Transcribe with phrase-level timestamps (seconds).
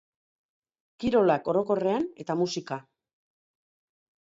[1.03, 2.81] Kirolak orokorrean eta musika.